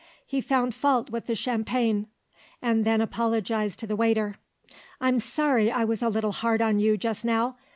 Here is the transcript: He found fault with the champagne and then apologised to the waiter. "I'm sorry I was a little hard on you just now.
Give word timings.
He 0.25 0.41
found 0.41 0.73
fault 0.73 1.11
with 1.11 1.27
the 1.27 1.35
champagne 1.35 2.07
and 2.59 2.85
then 2.85 3.01
apologised 3.01 3.77
to 3.77 3.85
the 3.85 3.95
waiter. 3.95 4.33
"I'm 4.99 5.19
sorry 5.19 5.69
I 5.69 5.85
was 5.85 6.01
a 6.01 6.09
little 6.09 6.31
hard 6.31 6.59
on 6.59 6.79
you 6.79 6.97
just 6.97 7.23
now. 7.23 7.55